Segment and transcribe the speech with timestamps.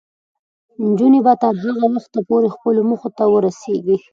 [0.85, 3.97] نجونې به تر هغه وخته پورې خپلو موخو ته رسیږي.